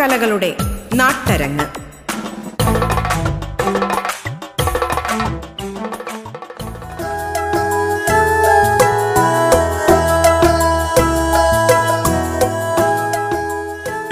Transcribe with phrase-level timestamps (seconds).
[0.00, 0.56] കലകളുടെ
[0.94, 1.66] നാട്ടരങ്ങ്.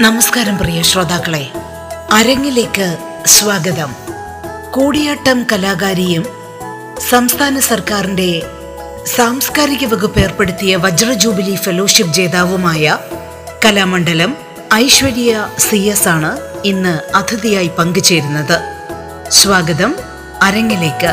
[0.00, 1.50] നമസ്കാരം പ്രിയ ശ്രോതാക്കളെ.
[2.12, 3.94] അരങ്ങിലേക്ക് സ്വാഗതം.
[4.70, 6.26] കൂടിയാട്ടം കലാകാരിയും
[7.08, 8.42] സംസ്ഥാന സർക്കാരിന്റെ
[9.06, 12.98] സാംസ്കാരിക വകുപ്പ് ഏർപ്പെടുത്തിയ വജ്രജൂബിലി ഫെലോഷിപ്പ് ജേതാവുമായ
[13.64, 16.30] കലാമണ്ഡലം ഐശ്വര്യ സി എസ് ആണ്
[16.64, 18.56] ഇന്ന് അതിഥിയായി പങ്കുചേരുന്നത്.
[19.30, 19.92] സ്വാഗതം
[20.42, 21.12] അരങ്ങിലേക്ക്.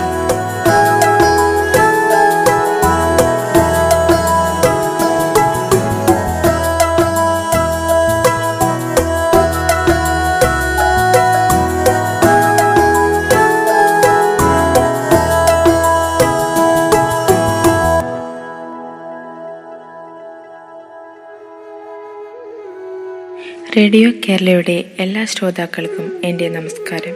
[23.79, 27.15] റേഡിയോ കേരളയുടെ എല്ലാ ശ്രോതാക്കൾക്കും എന്റെ നമസ്കാരം.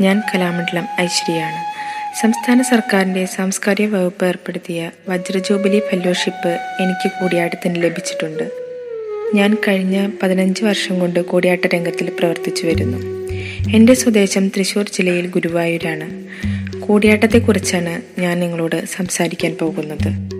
[0.00, 1.56] ഞാൻ കലാമണ്ഡലം ഐശ്വര്യാണ്.
[2.20, 6.48] സംസ്ഥാന സർക്കാരിന്റെ സാംസ്കാരിക വകുപ്പ് ഏർപ്പെടുത്തിയ വജ്രജൂബിലി ഫെലോഷിപ്പ്
[6.80, 8.50] എനിക്ക് കൂടിയാട്ടത്തിന് ലഭിച്ചിട്ടുണ്ട്.
[9.34, 12.98] ഞാൻ കഴിഞ്ഞ പതിനഞ്ച് വർഷം കൊണ്ട് കൂടിയാട്ട രംഗത്തിൽ പ്രവർത്തിച്ചു വരുന്നു.
[13.74, 16.28] എന്റെ സ്വദേശം തൃശ്ശൂർ ജില്ലയിൽ ഗുരുവായൂരാണ്.
[16.80, 20.37] കൂടിയാട്ടത്തെക്കുറിച്ചാണ് ഞാൻ നിങ്ങളോട് സംസാരിക്കാൻ പോകുന്നത്.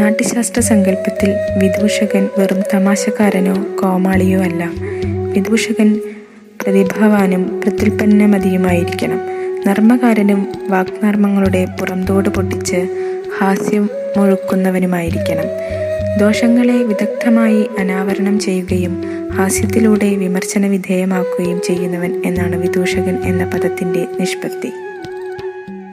[0.00, 4.70] നാട്യശാസ്ത്ര സങ്കല്പത്തിൽ വിദൂഷകൻ വെറും തമാശക്കാരനോ കോമാളിയോ അല്ല.
[5.32, 6.00] വിദൂഷകൻ
[6.62, 9.20] പ്രതിഭാവാനും പ്രത്യുൽപ്പന്നമതിയുമായിരിക്കണം.
[9.66, 12.88] നർമ്മകാരനും വാഗ്നർമ്മങ്ങളുടെ പുറംതോട് പൊട്ടിച്ച്
[13.38, 15.44] ഹാസ്യം മുഴുക്കുന്നവനുമായിരിക്കണം.
[16.20, 24.72] ദോഷങ്ങളെ വിദഗ്ധമായി അനാവരണം ചെയ്യുകയും ഹാസ്യത്തിലൂടെ വിമർശന വിധേയമാക്കുകയും ചെയ്യുന്നവൻ എന്നാണ് വിദൂഷകൻ എന്ന പദത്തിന്റെ നിഷ്പത്തി.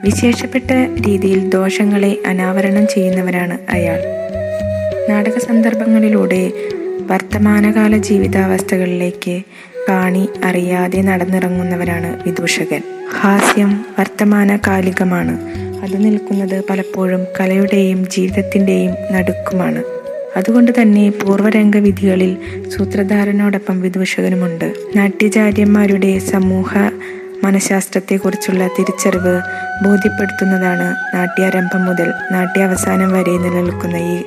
[0.04, 0.70] വിശേഷപ്പെട്ട
[1.06, 3.98] രീതിയിൽ ദോഷങ്ങളെ അനാവരണം ചെയ്യുന്നവരാണ് അയാൾ.
[5.10, 6.52] നാടക സന്ദർഭങ്ങളിലൂടെ
[7.06, 9.42] വർത്തമാനകാല ജീവിതാവസ്ഥകളിലേക്ക്
[9.88, 12.82] കാണി അറിയാതെ നടന്നിറങ്ങുന്നവരാണ് വിദൂഷകൻ.
[13.20, 15.38] ഹാസ്യം വർത്തമാനകാലികമാണ്.
[15.82, 19.82] അത് നിൽക്കുന്നത് പലപ്പോഴും കലയുടെയും ജീവിതത്തിന്റെയും നടുക്കുമാണ്.
[20.36, 22.36] അതുകൊണ്ട് തന്നെ പൂർവരംഗവിധികളിൽ
[22.68, 24.72] സൂത്രധാരനോടൊപ്പം വിദൂഷകനുമുണ്ട്.
[24.96, 26.74] നാട്യചാര്യന്മാരുടെ സമൂഹ
[27.44, 29.40] മനഃശാസ്ത്രത്തെക്കുറിച്ചുള്ള തിരിച്ചറിവ്
[29.84, 34.22] ബോധ്യപ്പെടുത്തുന്നതാണ് നാട്യാരംഭം മുതൽ നാട്യാവസാനം വരെ നിലനിൽക്കുന്ന ഈ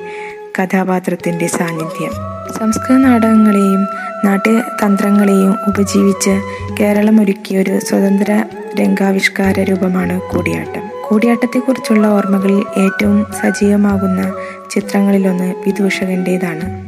[0.58, 2.10] കഥാപാത്രത്തിന്റെ സാന്നിധ്യം.
[2.58, 3.86] സംസ്കൃത നാടകങ്ങളെയും
[4.24, 6.40] നാട്യതന്ത്രങ്ങളെയും ഉപജീവിച്ച്
[6.80, 8.44] കേരളം ഒരുക്കിയ ഒരു സ്വതന്ത്ര
[8.80, 10.82] രംഗാവിഷ്കാര രൂപമാണ് കൂടിയാട്ടം.
[11.04, 14.32] കൂടിയാട്ടത്തെക്കുറിച്ചുള്ള ഓർമ്മകളിൽ ഏറ്റവും സജീവമാകുന്ന
[14.70, 16.83] ചിത്രങ്ങളിലൊന്ന് വിദൂഷകന്റേതാണ്.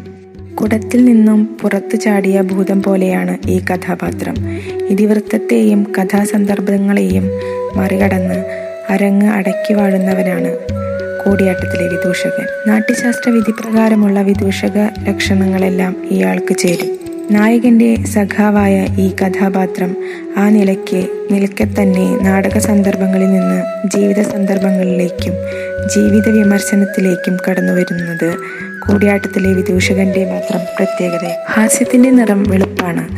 [0.63, 4.35] കുടത്തിൽ നിന്നും പുറത്തു ചാടിയ ഭൂതം പോലെയാണ് ഈ കഥാപാത്രം.
[4.87, 7.31] ഇതിവൃത്തത്തെയും കഥാസന്ദർഭങ്ങളെയും
[7.77, 8.45] മറികടന്ന്
[8.93, 10.53] അരങ്ങ് അടക്കി വാഴുന്നവനാണ്
[11.25, 12.47] കൂടിയാട്ടത്തിലെ വിദൂഷകൻ.
[12.67, 14.79] നാട്യശാസ്ത്ര വിധി പ്രകാരമുള്ള വിദൂഷക
[15.09, 16.97] ലക്ഷണങ്ങളെല്ലാം ഇയാൾക്ക് ചേരും.
[17.31, 19.97] നായകന്റെ സഖാവായ ഈ കഥാപാത്രം
[20.37, 25.35] ആ നിലയ്ക്ക് നിലയ്ക്കെ തന്നെ നാടക സന്ദർഭങ്ങളിൽ നിന്ന് ജീവിത സന്ദർഭങ്ങളിലേക്കും
[25.95, 28.37] ജീവിത വിമർശനത്തിലേക്കും കടന്നു വരുന്നത്.
[28.89, 31.29] കൂടിയാട്ടത്തിലെ വിദൂഷകന്റെ മാത്രം പ്രത്യേകത.
[31.51, 33.09] ഹാസ്യത്തിന്റെ നിറം വെളുപ്പാണ്.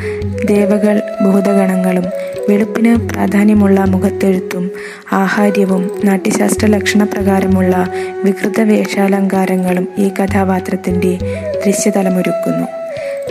[0.46, 2.04] ദേവകൾ ഭൂതഗണങ്ങളും
[2.48, 4.70] വെളുപ്പിന് പ്രാധാന്യമുള്ള മുഖത്തെഴുത്തും
[5.12, 7.88] ആഹാര്യവും നാട്യശാസ്ത്ര ലക്ഷണപ്രകാരമുള്ള
[8.24, 11.18] വികൃത വേഷാലങ്കാരങ്ങളും ഈ കഥാപാത്രത്തിന്റെ
[11.66, 12.68] ദൃശ്യതലമൊരുക്കുന്നു.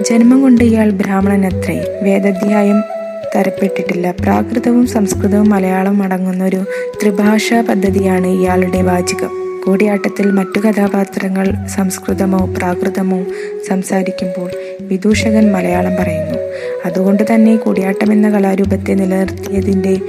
[0.03, 1.99] ജന്മം കൊണ്ട് ഇയാൾ ബ്രാഹ്മണനത്രേ.
[2.03, 2.96] വേദാധ്യായം
[3.35, 6.65] തരപ്പെട്ടിട്ടില്ല പ്രാകൃതവും സംസ്കൃതവും മലയാളം അടങ്ങുന്ന ഒരു
[7.01, 9.61] ത്രിഭാഷാ പദ്ധതിയാണ് ഇയാളുടെ വാചികം.
[9.65, 13.25] കൂടിയാട്ടത്തിൽ മറ്റു കഥാപാത്രങ്ങൾ സംസ്കൃതമോ പ്രാകൃതമോ
[13.67, 14.51] സംസാരിക്കുമ്പോൾ
[14.81, 16.39] വിദൂഷകൻ മലയാളം പറയുന്നു.
[16.85, 19.99] അതുകൊണ്ട് തന്നെ കൂടിയാട്ടം എന്ന കലാരൂപത്തെ നിലനിർത്തിയതിന്റെ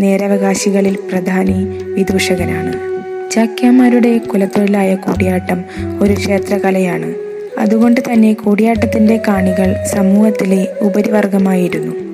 [0.00, 2.72] നേരവകാശികളിൽ പ്രധാനി വിദൂഷകനാണ്.
[3.30, 5.64] ചാക്യാന്മാരുടെ കുലത്തൊഴിലായ കൂടിയാട്ടം
[6.00, 7.14] ഒരു ക്ഷേത്രകലയാണ്.
[7.58, 12.07] അതുകൊണ്ട് തന്നെ കൂടിയാട്ടത്തിന്റെ കാണികൾ സമൂഹത്തിലെ ഉപരിവർഗമായിരുന്നു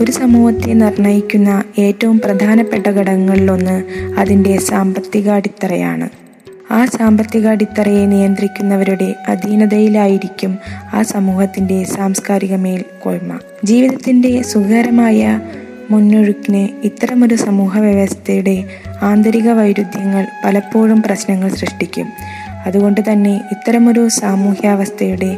[0.00, 3.76] ഒരു സമൂഹത്തെ നിർണയിക്കുന്ന ഏറ്റവും പ്രധാനപ്പെട്ട ഘടകങ്ങളിലൊന്ന്
[4.18, 6.06] അതിന്റെ സാമ്പത്തിക അടിത്തറയാണ്
[6.70, 10.52] ആ സാമ്പത്തിക അടിത്തറയെ നിയന്ത്രിക്കുന്നവരുടെ അധീനതയിലായിരിക്കും
[10.92, 15.20] ആ സമൂഹത്തിന്റെ സാംസ്കാരിക മേൽക്കോയ്മ ജീവിതത്തിന്റെ സുഖകരമായ
[15.90, 18.56] മുന്നൊഴുക്കിന് ഇത്തരമൊരു സമൂഹ വ്യവസ്ഥയുടെ
[19.02, 22.06] ആന്തരിക വൈരുദ്ധ്യങ്ങൾ പലപ്പോഴും പ്രശ്നങ്ങൾ സൃഷ്ടിക്കും.
[22.66, 25.30] അതുകൊണ്ട് തന്നെ ഇത്തരമൊരു സാമൂഹ്യാവസ്ഥയുടെ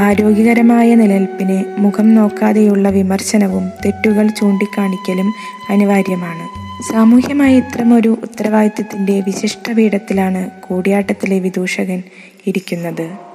[0.00, 5.34] ആരോഗ്യകരമായ നിലനിൽപ്പിന് മുഖം നോക്കാതെയുള്ള വിമർശനവും തെറ്റുകൾ ചൂണ്ടിക്കാണിക്കലും
[5.70, 6.44] അനിവാര്യമാണ്.
[6.92, 12.02] സാമൂഹ്യമായ ഇത്തരമൊരു ഉത്തരവാദിത്വത്തിന്റെ വിശിഷ്ട പീഠത്തിലാണ് കൂടിയാട്ടത്തിലെ വിദൂഷകൻ
[12.46, 13.27] ഇരിക്കുന്നത്.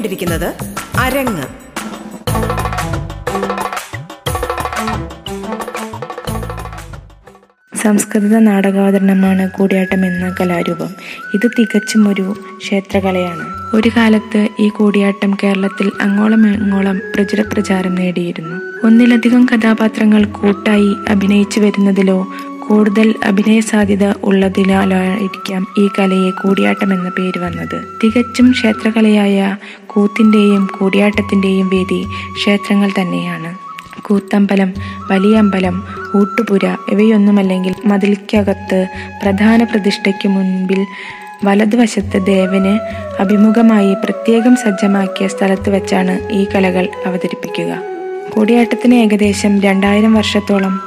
[0.00, 0.54] കേട്ടുകൊണ്ടിരിക്കുന്നത്
[0.98, 1.46] അരങ്ങ്.
[7.76, 10.88] സംസ്കൃത നാടകാവതരണമാണ് കൂടിയാട്ടം എന്ന കലാരൂപം.
[11.34, 13.44] ഇത് തികച്ചും ഒരു ക്ഷേത്രകലയാണ്.
[13.74, 18.86] ഒരു കാലത്ത് ഈ കൂടിയാട്ടം കേരളത്തിൽ അങ്ങോളം ഇങ്ങോളം പ്രചുര പ്രചാരം നേടിയിരുന്നു.
[18.86, 22.26] ഒന്നിലധികം കഥാപാത്രങ്ങൾ കൂട്ടായി അഭിനയിച്ചു വരുന്നതിലോ
[22.68, 27.78] കൂടുതൽ അഭിനയ സാധ്യത ഉള്ളതിനാലായിരിക്കാം ഈ കലയെ കൂടിയാട്ടം എന്ന പേര് വന്നത്.
[28.04, 29.56] തികച്ചും ക്ഷേത്രകലയായ
[29.90, 33.70] കൂത്തിന്റെയും കൂടിയാട്ടത്തിന്റെയും വേദി ക്ഷേത്രങ്ങൾ തന്നെയാണ്.
[34.02, 34.74] കൂത്തമ്പലം
[35.10, 35.84] വലിയ അമ്പലം
[36.16, 38.86] ഊട്ടുപുര ഇവയൊന്നുമല്ലെങ്കിൽ മതിൽക്കകത്ത്
[39.22, 40.86] പ്രധാന പ്രതിഷ്ഠയ്ക്ക് മുൻപിൽ
[41.44, 42.78] വലതുവശത്ത് ദേവന്
[43.22, 47.82] അഭിമുഖമായി പ്രത്യേകം സജ്ജമാക്കിയ സ്ഥലത്ത് വെച്ചാണ് ഈ കലകൾ അവതരിപ്പിക്കുക.
[48.30, 50.80] കൂടിയാട്ടത്തിന് ഏകദേശം രണ്ടായിരം വർഷത്തോളം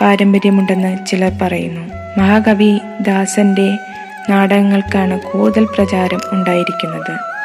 [0.00, 1.80] പാരമ്പര്യമുണ്ടെന്ന് ചിലർ പറയുന്നു.
[2.20, 3.78] മഹാകവി ദാസന്റെ
[4.30, 7.35] നാടകങ്ങൾക്കാണ് കൂടുതൽ പ്രചാരം ഉണ്ടായിരിക്കുന്നത്.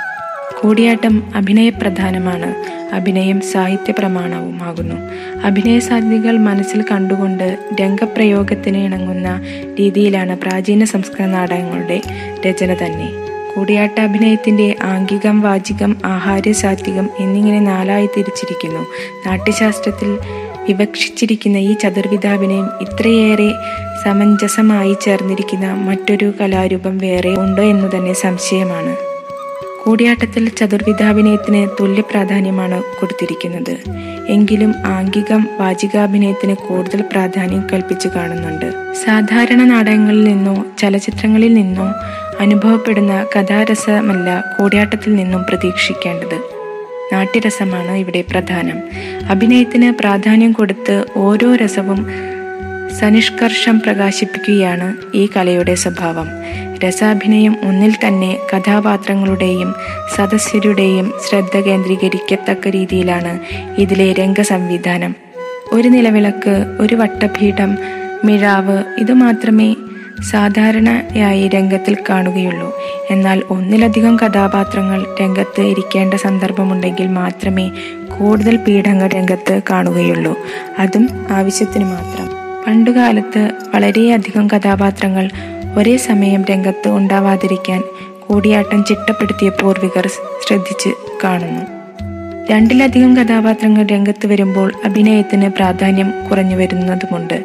[0.59, 2.55] കൂടിയാട്ടം അഭിനയപ്രധാനമാണ്.
[2.95, 4.95] അഭിനയം സാഹിത്യ പ്രമാണവുമാകുന്നു
[5.45, 9.41] അഭിനയ സാധ്യതകൾ മനസ്സിൽ കണ്ടുകൊണ്ട് രംഗപ്രയോഗത്തിന് ഇണങ്ങുന്ന
[9.79, 12.01] രീതിയിലാണ് പ്രാചീന സംസ്കൃത നാടകങ്ങളുടെ
[12.47, 13.09] രചന തന്നെ.
[13.55, 18.81] കൂടിയാട്ട അഭിനയത്തിന്റെ ആംഗികം വാചികം ആഹാര്യ സാത്വികം എന്നിങ്ങനെ നാലായി തിരിച്ചിരിക്കുന്നു.
[19.27, 20.19] നാട്യശാസ്ത്രത്തിൽ
[20.67, 23.51] വിവക്ഷിച്ചിരിക്കുന്ന ഈ ചതുർവിധാഭിനയം ഇത്രയേറെ
[24.03, 29.10] സമഞ്ജസമായി ചേർന്നിരിക്കുന്ന മറ്റൊരു കലാരൂപം വേറെ ഉണ്ടോ എന്നു തന്നെ സംശയമാണ്.
[29.83, 33.77] കൂടിയാട്ടത്തിൽ ചതുർവിധാഭിനയത്തിന് തുല്യ പ്രാധാന്യമാണ് കൊടുത്തിരിക്കുന്നത്.
[34.27, 38.93] എങ്കിലും ആംഗികം വാചികാഭിനയത്തിന് കൂടുതൽ പ്രാധാന്യം കൽപ്പിച്ചു കാണുന്നുണ്ട്.
[38.93, 41.93] സാധാരണ നാടകങ്ങളിൽ നിന്നോ ചലച്ചിത്രങ്ങളിൽ നിന്നോ
[42.39, 46.41] അനുഭവപ്പെടുന്ന കഥാരസമല്ല കൂടിയാട്ടത്തിൽ നിന്നും പ്രതീക്ഷിക്കേണ്ടത്.
[47.13, 48.77] നാട്യരസമാണ് ഇവിടെ പ്രധാനം.
[49.29, 52.07] അഭിനയത്തിന് പ്രാധാന്യം കൊടുത്ത് ഓരോ രസവും
[52.99, 56.27] സനിഷ്കർഷം പ്രകാശിപ്പിക്കുകയാണ് ഈ കലയുടെ സ്വഭാവം.
[56.85, 59.75] രസാഭിനയം ഒന്നിൽ തന്നെ കഥാപാത്രങ്ങളുടെയും
[60.15, 63.39] സദസ്യരുടെയും ശ്രദ്ധ കേന്ദ്രീകരിക്കത്തക്ക രീതിയിലാണ്
[63.81, 65.15] ഇതിലെ രംഗസംവിധാനം.
[65.71, 67.77] ഒരു നിലവിളക്ക് ഒരു വട്ടപീഠം
[68.23, 69.75] മിഴാവ് ഇതുമാത്രമേ
[70.31, 72.77] സാധാരണയായി രംഗത്തിൽ കാണുകയുള്ളൂ.
[73.11, 77.69] എന്നാൽ ഒന്നിലധികം കഥാപാത്രങ്ങൾ രംഗത്ത് ഇരിക്കേണ്ട സന്ദർഭമുണ്ടെങ്കിൽ മാത്രമേ
[78.17, 80.37] കൂടുതൽ പീഠങ്ങൾ രംഗത്ത് കാണുകയുള്ളൂ.
[80.79, 82.40] അതും ആവശ്യത്തിന് മാത്രം.
[82.67, 85.29] പണ്ടുകാലത്ത് വളരെയധികം കഥാപാത്രങ്ങൾ
[85.79, 87.83] ഒരേ സമയം രംഗത്ത് ഉണ്ടാവാതിരിക്കാൻ
[88.27, 90.07] കൂടിയാട്ടം ചിട്ടപ്പെടുത്തിയ പൂർവികർ
[90.47, 90.89] ശ്രദ്ധിച്ച്
[91.23, 91.61] കാണുന്നു.
[92.51, 97.43] രണ്ടിലധികം കഥാപാത്രങ്ങൾ രംഗത്ത് വരുമ്പോൾ അഭിനയത്തിന് പ്രാധാന്യം കുറഞ്ഞു വരുന്നതുമുണ്ട്.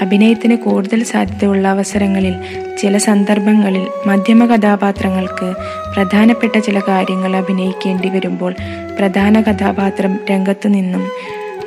[0.00, 2.34] അഭിനയത്തിന് കൂടുതൽ സാധ്യതയുള്ള അവസരങ്ങളിൽ
[2.78, 5.54] ചില സന്ദർഭങ്ങളിൽ മധ്യമ കഥാപാത്രങ്ങൾക്ക്
[5.94, 8.54] പ്രധാനപ്പെട്ട ചില കാര്യങ്ങൾ അഭിനയിക്കേണ്ടി വരുമ്പോൾ
[8.98, 11.08] പ്രധാന കഥാപാത്രം രംഗത്തു നിന്നും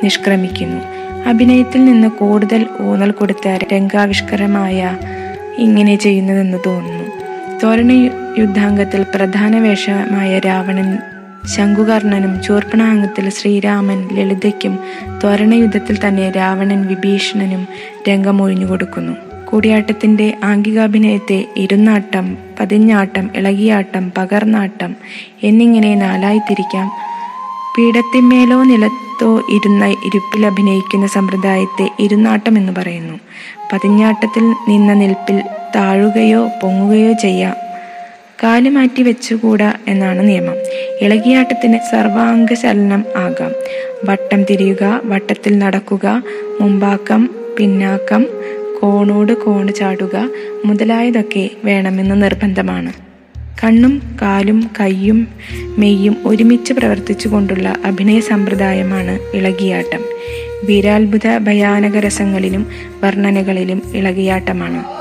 [0.04, 0.99] നിഷ്ക്രമിക്കുന്നു.
[1.30, 4.98] അഭിനയത്തിൽ നിന്ന് കൂടുതൽ ഊന്നൽ കൊടുത്ത രംഗാവിഷ്കരമായ
[5.58, 7.10] ഇങ്ങനെ ചെയ്യുന്നതെന്ന് തോന്നുന്നു.
[7.64, 7.92] തോരണ
[8.40, 10.98] യുദ്ധാംഗത്തിൽ പ്രധാന വേഷമായ രാവണൻ
[11.56, 14.80] ശംഖുകർണനും ചൂർപ്പണാംഗത്തിൽ ശ്രീരാമൻ ലളിതയ്ക്കും
[15.24, 17.68] തോരണയുദ്ധത്തിൽ തന്നെ രാവണൻ വിഭീഷണനും
[18.10, 19.46] രംഗമൊഴിഞ്ഞു കൊടുക്കുന്നു.
[19.46, 24.96] കൂടിയാട്ടത്തിന്റെ ആംഗികാഭിനയത്തെ ഇരുന്നാട്ടം പതിഞ്ഞാട്ടം ഇളകിയാട്ടം പകർന്നാട്ടം
[25.44, 26.92] എന്നിങ്ങനെ നാലായി തിരിക്കാം.
[27.78, 28.64] പീഠത്തിന്മേലോ
[29.20, 33.16] നിലത്തോ ഇരുന്ന ഇരുപ്പിൽ അഭിനയിക്കുന്ന സമ്പ്രദായത്തെ ഇരുന്നാട്ടം എന്ന് പറയുന്നു.
[33.74, 35.38] പതിഞ്ഞാട്ടത്തിൽ നിന്ന നിൽപ്പിൽ
[35.76, 37.56] താഴുകയോ പൊങ്ങുകയോ ചെയ്യാം.
[38.44, 40.56] കാൽ മാറ്റി വെച്ചുകൂടാ എന്നാണ് നിയമം.
[41.02, 43.52] ഇളകിയാട്ടത്തിന് സർവാംഗ ചലനം ആകാം.
[44.10, 46.08] വട്ടം തിരിയുക വട്ടത്തിൽ നടക്കുക
[46.62, 48.26] മുമ്പാക്കം പിന്നാക്കം
[48.80, 50.16] കോണോട് കോണ് ചാടുക
[50.66, 53.09] മുതലായതൊക്കെ വേണമെന്ന് നിർബന്ധമാണ്.
[53.64, 55.28] കണ്ണും കാലും കൈയും
[55.78, 60.04] മെയ്യും ഒരുമിച്ച് പ്രവർത്തിച്ചുകൊണ്ടുള്ള അഭിനയ സമ്പ്രദായമാണ് ഇളകിയാട്ടം.
[60.64, 62.68] വീരാത്ഭുത ഭയാനക രസങ്ങളിലും
[63.04, 64.99] വർണനകളിലും ഇളകിയാട്ടമാണ്.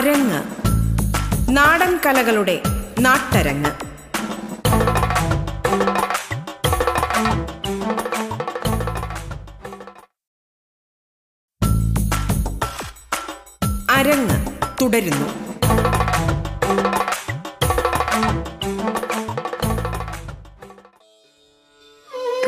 [0.00, 0.42] അരങ്ങ്
[1.48, 2.62] നാടൻ കലകളുടെ
[3.00, 3.70] നാട്ടരങ്ങ്.
[13.90, 14.46] അരങ്ങ്
[14.80, 15.26] തുടരുന്നു.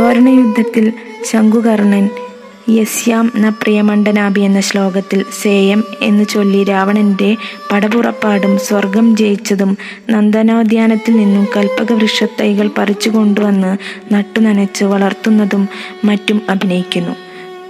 [0.01, 0.93] തോരണയുദ്ധത്തിൽ
[1.25, 2.32] ശംഖുകർണൻ
[2.71, 7.37] യസ്യാം ന പ്രിയമണ്ഡനാഭി എന്ന ശ്ലോകത്തിൽ സേയം എന്ന് ചൊല്ലി രാവണന്റെ
[7.73, 9.77] പടപുറപ്പാടും സ്വർഗം ജയിച്ചതും
[10.11, 13.77] നന്ദനോദ്യാനത്തിൽ നിന്നും കൽപ്പകവൃക്ഷത്തൈകൾ പറിച്ചു കൊണ്ടുവന്ന്
[14.15, 15.69] നട്ടുനനച്ച് വളർത്തുന്നതും
[16.05, 17.17] മറ്റും അഭിനയിക്കുന്നു.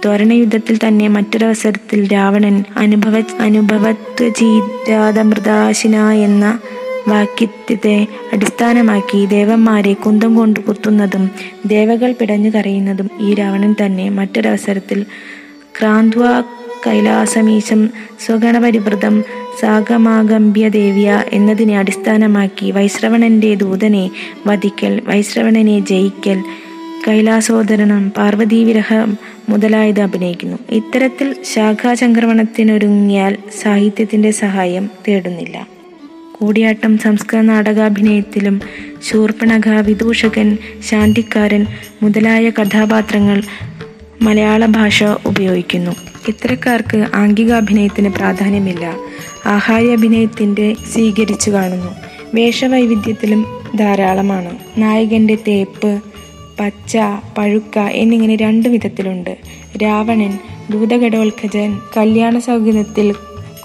[0.05, 6.59] തോരണയുദ്ധത്തിൽ തന്നെ മറ്റൊരവസരത്തിൽ രാവണൻ അനുഭവ അനുഭവത്വജീരാതമൃതാശിന എന്ന
[7.07, 11.31] വാക്യത്തെ അടിസ്ഥാനമാക്കി ദേവന്മാരെ കുന്തം കൊണ്ട് കുത്തുന്നതും
[11.65, 15.05] ദേവകൾ പിടഞ്ഞു കരയുന്നതും ഈ രാവണൻ തന്നെ മറ്റൊരവസരത്തിൽ
[15.79, 16.43] ക്രാന്ത്വ
[16.87, 17.89] കൈലാസമീശം
[18.25, 19.23] സ്വഗണപരിവൃതം
[19.59, 24.09] സാഗമാഗമ്പ്യ ദേവിയ എന്നതിനെ അടിസ്ഥാനമാക്കി വൈശ്രവണന്റെ ദൂതനെ
[24.47, 26.41] വധിക്കൽ വൈശ്രവണനെ ജയിക്കൽ
[27.07, 29.17] കൈലാസോദരണം പാർവതീവിരഹം
[29.49, 30.57] മുതലായത് അഭിനയിക്കുന്നു.
[30.69, 35.72] ഇത്തരത്തിൽ ശാഖാചംക്രമണത്തിനൊരുങ്ങിയാൽ സാഹിത്യത്തിന്റെ സഹായം തേടുന്നില്ല.
[36.33, 38.61] കൂടിയാട്ടം സംസ്കൃത നാടകാഭിനയത്തിലും
[39.09, 40.57] ശൂർപ്പണഖ വിദൂഷകൻ
[40.89, 41.65] ശാന്തിക്കാരൻ
[42.03, 43.43] മുതലായ കഥാപാത്രങ്ങൾ
[44.21, 45.91] മലയാള ഭാഷ ഉപയോഗിക്കുന്നു.
[46.27, 48.95] ഇത്തരക്കാർക്ക് ആംഗികാഭിനയത്തിന് പ്രാധാന്യമില്ല.
[49.45, 51.91] ആഹാര്യാഭിനയത്തിന്റെ സ്വീകരിച്ചു കാണുന്നു.
[52.33, 54.57] വേഷവൈവിധ്യത്തിലും ധാരാളമാണ്.
[54.77, 56.01] നായകന്റെ തേപ്പ്
[56.59, 56.97] പച്ച
[57.37, 59.37] പഴുക്ക എന്നിങ്ങനെ രണ്ട് വിധത്തിലുണ്ട്.
[59.83, 60.39] രാവണൻ
[60.71, 63.11] ദൂതഘടോത്കജൻ കല്യാണ സൗകര്യത്തിൽ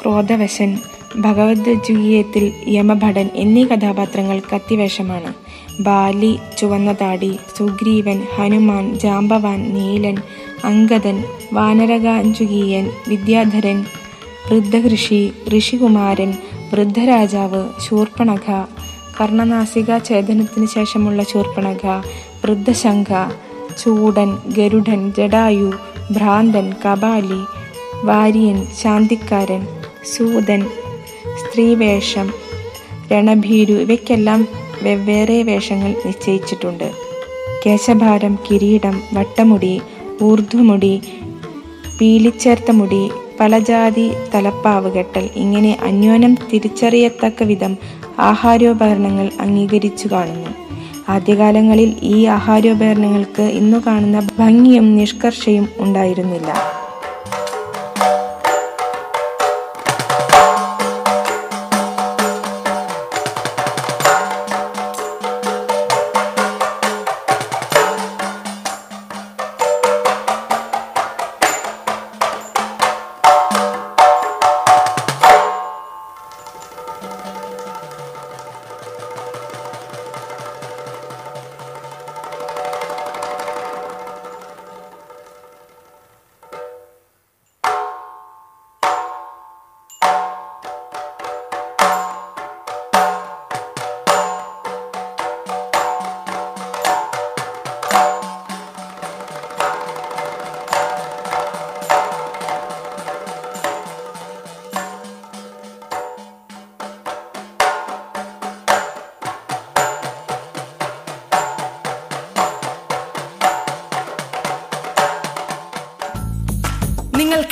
[0.02, 0.78] ക്രോധവശൻ
[1.16, 5.32] ഭഗവദ്ഗീയത്തിൽ യമഭടൻ എന്നീ കഥാപാത്രങ്ങൾ കത്തിവേഷമാണ്.
[5.80, 10.16] ബാലി ചുവന്ന താടി സുഗ്രീവൻ ഹനുമാൻ ജാമ്പവാൻ നീലൻ
[10.64, 13.84] അങ്കദൻ വാനരകാഞ്ചുകീയൻ വിദ്യാധരൻ
[14.50, 16.34] വൃദ്ധകൃഷി ഋഷികുമാരൻ
[16.72, 18.64] വൃദ്ധരാജാവ് ശൂർപ്പണഖ
[19.20, 21.86] കർണനാസിക ഛേദനത്തിന് ശേഷമുള്ള ശൂർപ്പണഖ
[22.44, 23.30] വൃദ്ധശങ്ക
[23.82, 25.72] ചൂടൻ ഗരുഡൻ ജഡായു
[26.12, 27.40] ഭ്രാന്തൻ കപാലി
[28.04, 29.66] വാര്യൻ ശാന്തിക്കാരൻ
[30.16, 30.66] സൂതൻ
[31.42, 32.32] സ്ത്രീവേഷം
[33.12, 34.48] രണഭീരു ഇവയ്ക്കെല്ലാം
[34.82, 36.92] വെവ്വേറെ വേഷങ്ങൾ നിശ്ചയിച്ചിട്ടുണ്ട്.
[37.66, 39.80] കേശഭാരം കിരീടം വട്ടമുടി
[40.22, 41.00] ഊർധ്വമുടി
[42.00, 47.76] പീലിച്ചേർത്ത മുടി പലജാതി തലപ്പാവ് കെട്ടൽ ഇങ്ങനെ അന്യോന്യം തിരിച്ചറിയത്തക്ക വിധം
[48.18, 50.50] ആഹാരോപകരണങ്ങൾ അംഗീകരിച്ചു കാണുന്നു.
[51.08, 56.77] ആദ്യകാലങ്ങളിൽ ഈ ആഹാരോപകരണങ്ങൾക്ക് ഇന്നു കാണുന്ന ഭംഗിയും നിഷ്കർഷയും ഉണ്ടായിരുന്നില്ല.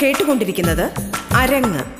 [0.01, 0.91] കേട്ടുകൊണ്ടിരിക്കുന്നത്
[1.33, 1.97] അരങ്ങ്.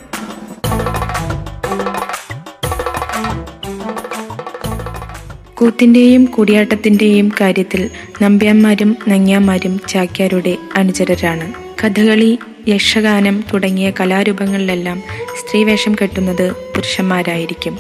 [5.54, 7.90] കൂത്തിന്റെയും കൂടിയാട്ടത്തിന്റെയും കാര്യത്തിൽ
[8.22, 11.54] നമ്പ്യാന്മാരും നങ്ങ്യാന്മാരും ചാക്യാരുടെ അനുചരരാണ്.
[11.84, 15.04] കഥകളി യക്ഷഗാനം തുടങ്ങിയ കലാരൂപങ്ങളിലെല്ലാം
[15.40, 17.80] സ്ത്രീവേഷം കെട്ടുന്നത് പുരുഷന്മാരായിരിക്കും.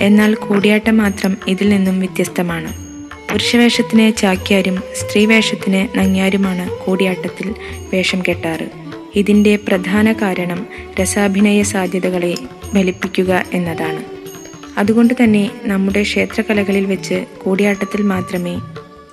[0.00, 2.76] എന്നാൽ കൂടിയാട്ടം മാത്രം ഇതിൽ നിന്നും വ്യത്യസ്തമാണ്.
[3.32, 7.54] പുരുഷവേഷത്തിന് ചാക്യാരും സ്ത്രീവേഷത്തിന് നങ്ങ്യാരുമാണ് കൂടിയാട്ടത്തിൽ
[7.92, 8.85] വേഷം കെട്ടാറ്.
[9.16, 10.66] ഇതിന്റെ പ്രധാന കാരണം
[11.00, 12.34] രസാഭിനയ സാധ്യതകളെ
[12.74, 14.04] ഫലിപ്പിക്കുക എന്നതാണ്.
[14.78, 18.58] അതുകൊണ്ട് തന്നെ നമ്മുടെ ക്ഷേത്രകലകളിൽ വെച്ച് കൂടിയാട്ടത്തിൽ മാത്രമേ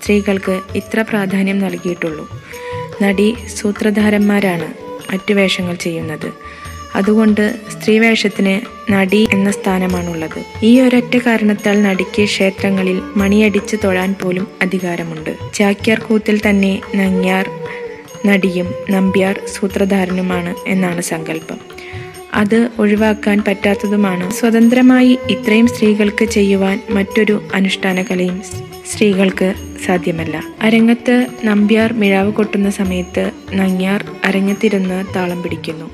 [0.02, 2.30] സ്ത്രീകൾക്ക് ഇത്ര പ്രാധാന്യം നൽകിയിട്ടുള്ളൂ.
[3.02, 4.74] നടി സൂത്രധാരന്മാരാണ്
[5.12, 6.34] മറ്റു വേഷങ്ങൾ ചെയ്യുന്നത്.
[6.96, 10.66] അതുകൊണ്ട് സ്ത്രീവേഷത്തിന് നടി എന്ന സ്ഥാനമാണുള്ളത്.
[10.66, 15.38] ഈ ഒരൊറ്റ കാരണത്താൽ നടിക്ക് ക്ഷേത്രങ്ങളിൽ മണിയടിച്ച് തൊഴാൻ പോലും അധികാരമുണ്ട്.
[15.54, 17.50] ചാക്യാർ കൂത്തിൽ തന്നെ നങ്ങ്യാർ
[18.26, 21.58] നടിയും നമ്പ്യാർ സൂത്രധാരനുമാണ് എന്നാണ് സങ്കല്പം.
[22.34, 28.42] അത് ഒഴിവാക്കാൻ പറ്റാത്തതുമാണ് സ്വതന്ത്രമായി ഇത്രയും സ്ത്രീകൾക്ക് ചെയ്യുവാൻ മറ്റൊരു അനുഷ്ഠാന കലയും
[28.92, 29.54] സ്ത്രീകൾക്ക്
[29.86, 30.44] സാധ്യമല്ല.
[30.62, 35.92] അരങ്ങത്ത് നമ്പ്യാർ മിഴാവ് കൊട്ടുന്ന സമയത്ത് നങ്ങ്യാർ അരങ്ങത്തിരുന്ന് താളം പിടിക്കുന്നു.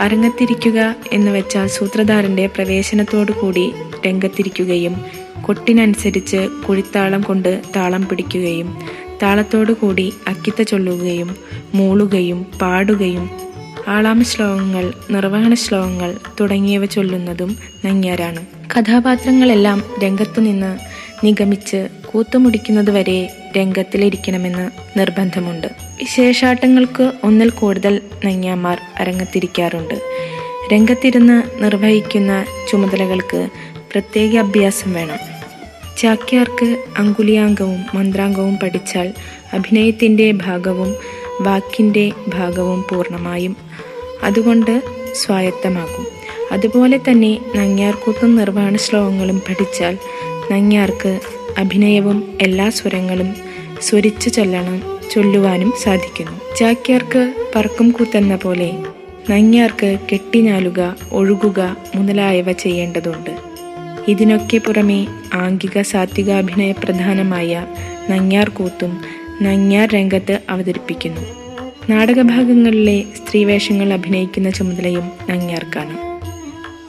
[0.00, 3.72] അരങ്ങത്തിരിക്കുക എന്ന് വെച്ചാൽ സൂത്രധാരന്റെ പ്രവേശനത്തോടു കൂടി
[4.06, 5.04] രംഗത്തിരിക്കുകയും
[5.42, 8.78] കൊട്ടിനനുസരിച്ച് കുഴിത്താളം കൊണ്ട് താളം പിടിക്കുകയും
[9.22, 11.36] താളത്തോടു കൂടി അക്കിത്ത ചൊല്ലുകയും
[11.74, 13.30] മൂളുകയും പാടുകയും
[13.88, 18.46] ആളാമ ശ്ലോകങ്ങൾ നിർവഹണ ശ്ലോകങ്ങൾ തുടങ്ങിയവ ചൊല്ലുന്നതും നങ്ങ്യാരാണ്.
[18.78, 20.78] കഥാപാത്രങ്ങളെല്ലാം രംഗത്തുനിന്ന്
[21.26, 25.66] നിഗമിച്ച് കൂത്തുമുടിക്കുന്നത് വരെ രംഗത്തിലിരിക്കണമെന്ന് നിർബന്ധമുണ്ട്.
[25.82, 29.94] വിശേഷാട്ടങ്ങൾക്ക് ഒന്നിൽ കൂടുതൽ നങ്ങ്യാമാർ അരങ്ങത്തിരിക്കാറുണ്ട്.
[30.72, 33.48] രംഗത്തിരുന്ന് നിർവഹിക്കുന്ന ചുമതലകൾക്ക്
[33.92, 35.41] പ്രത്യേക അഭ്യാസം വേണം.
[35.98, 39.12] ചാക്യാർക്ക് അങ്കുലിയാംഗവും മന്ത്രാംഗവും പഠിച്ചാൽ
[39.52, 40.94] അഭിനയത്തിന്റെ ഭാഗവും
[41.40, 43.56] വാക്കിന്റെ ഭാഗവും പൂർണമായും
[44.22, 44.82] അതുകൊണ്ട്
[45.14, 46.06] സ്വായത്തമാകും.
[46.52, 49.98] അതുപോലെ തന്നെ നങ്ങ്യാർക്കൂത്തും നിർവഹണ ശ്ലോകങ്ങളും പഠിച്ചാൽ
[50.52, 51.20] നങ്ങ്യാർക്ക്
[51.58, 53.34] അഭിനയവും എല്ലാ സ്വരങ്ങളും
[53.82, 56.56] സ്വരിച്ചു ചൊല്ലണം ചൊല്ലുവാനും സാധിക്കുന്നു.
[56.56, 58.72] ചാക്യാർക്ക് പറക്കും കൂത്തെന്ന പോലെ
[59.30, 63.30] നങ്ങ്യാർക്ക് കെട്ടിഞ്ഞാലുക ഒഴുകുക മുതലായവ ചെയ്യേണ്ടതുണ്ട്.
[64.08, 67.66] ഇതിനൊക്കെ പുറമെ ആംഗിക സാത്വികാഭിനയ പ്രധാനമായ
[68.10, 69.00] നങ്ങ്യാർ കൂത്തും
[69.42, 71.20] നങ്ങ്യാർ രംഗത്ത് അവതരിപ്പിക്കുന്നു.
[71.90, 76.12] നാടകഭാഗങ്ങളിലെ സ്ത്രീവേഷങ്ങൾ അഭിനയിക്കുന്ന ചുമതലയും നങ്ങ്യാർക്കാണ്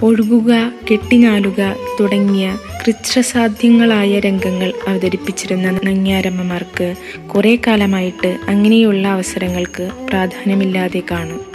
[0.06, 2.58] ഒഴുകുക കെട്ടിനാലുക തുടങ്ങിയ
[2.88, 6.96] കൃച്ഛസാധ്യങ്ങളായ രംഗങ്ങൾ അവതരിപ്പിച്ചിരുന്ന നങ്ങ്യാരമ്മമാർക്ക്
[7.36, 11.46] കുറെ കാലമായിട്ട് അങ്ങനെയുള്ള അവസരങ്ങൾക്ക് പ്രാധാന്യമില്ലാതെ കാണും.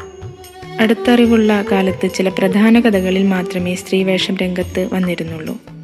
[0.81, 5.78] അടുത്തറിവുള്ള കാലത്ത് ചില പ്രധാന കഥകളിൽ മാത്രമേ സ്ത്രീവേഷം രംഗത്ത് വന്നിരുന്നുള്ളൂ.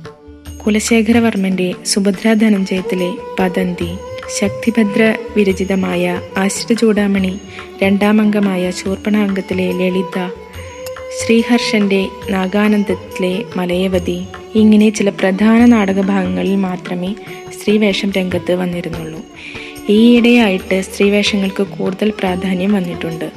[0.67, 3.89] കുലശേഖരവർമ്മന്റെ സുഭദ്ര ധനഞ്ജയത്തിലെ പതന്തി
[4.39, 7.39] ശക്തിഭദ്ര വിരചിതമായ ആശ്രിത ചൂടാമണി
[7.83, 10.31] രണ്ടാം അംഗമായ ശൂർപ്പണാംഗത്തിലെ ലളിത
[11.19, 14.25] ശ്രീഹർഷന്റെ നാഗാനന്ദത്തിലെ മലയവതി
[14.55, 17.15] ഇങ്ങനെ ചില പ്രധാന നാടകഭാഗങ്ങളിൽ മാത്രമേ
[17.53, 19.21] സ്ത്രീവേഷം രംഗത്ത് വന്നിരുന്നുള്ളൂ.
[19.89, 23.31] ഈയിടെയായിട്ട് സ്ത്രീവേഷങ്ങൾക്ക് കൂടുതൽ പ്രാധാന്യം വന്നിട്ടുണ്ട്.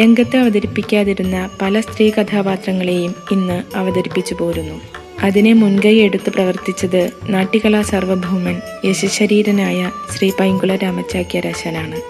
[0.00, 4.99] രംഗത്ത് അവതരിപ്പിക്കാതിരുന്ന പല സ്ത്രീ കഥാപാത്രങ്ങളെയും ഇന്ന് അവതരിപ്പിച്ചു പോരുന്നു.
[5.22, 12.00] അതിനെ മുൻകൈ എടുത്ത് പ്രവർത്തിച്ചത് നാട്യകലാ സർവഭൗമൻ യശശരീരനായ ശ്രീ പൈങ്കുള രാമചാക്യരാശനാണ്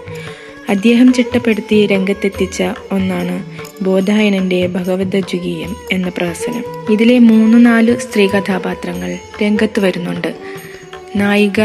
[0.70, 3.44] അദ്ദേഹം ചിട്ടപ്പെടുത്തി രംഗത്തെത്തിച്ച ഒന്നാണ്
[3.84, 6.64] ബോധായനന്റെ ഭഗവദ്ജുഗീയം എന്ന പ്രഹസനം.
[6.92, 10.34] ഇതിലെ മൂന്ന് നാല് സ്ത്രീ കഥാപാത്രങ്ങൾ രംഗത്ത് വരുന്നുണ്ട്.
[11.16, 11.60] നായിക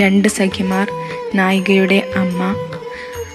[0.00, 0.90] രണ്ട് സഖിമാർ
[1.34, 2.54] നായികയുടെ അമ്മ.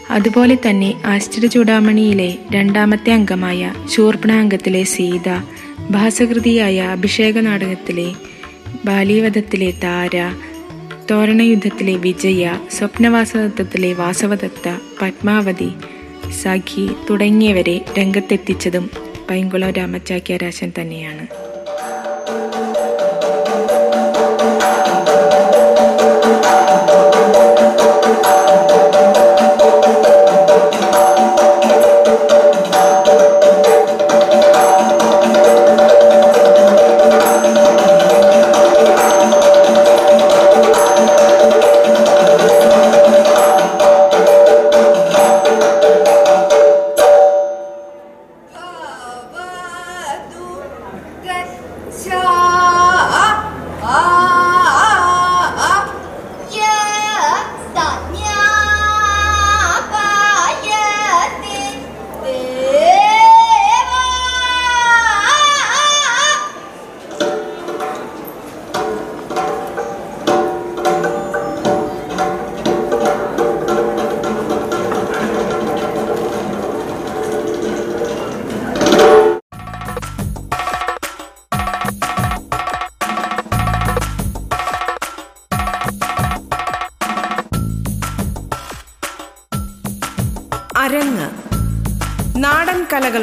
[0.10, 5.30] അതുപോലെ തന്നെ ആശ്ചര്യ ചൂടാമണിയിലെ രണ്ടാമത്തെ അംഗമായ ശൂർപ്പണാംഗത്തിലെ സീത
[5.90, 8.14] ഭാസകൃതിയായ അഭിഷേക നാടകത്തിലെ
[8.86, 10.34] ബാലീവധത്തിലെ താര
[11.12, 15.70] തോരണയുദ്ധത്തിലെ വിജയ സ്വപ്നവാസദത്തത്തിലെ വാസവദത്ത പത്മാവതി
[16.44, 18.90] സഖി തുടങ്ങിയവരെ രംഗത്തെത്തിച്ചതും
[19.30, 21.43] പൈങ്കുളം രാമചാക്യാരാശൻ തന്നെയാണ്.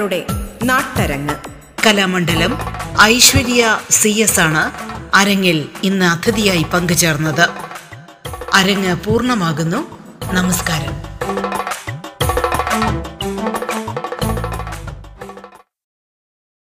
[0.00, 0.26] കലകളുടെ
[0.64, 1.34] നാട്ടരങ്ങ്.
[1.86, 2.58] കലാമണ്ഡലം
[3.02, 4.70] ഐശ്വര്യ സി എസ് ആണ്.
[5.14, 7.48] അരങ്ങിൽ ഇന്ന് അതിഥിയായി പങ്കുചേർന്നത്.
[8.54, 9.98] അരങ്ങ് പൂർണമാകുന്നു.
[10.32, 11.09] നമസ്കാരം.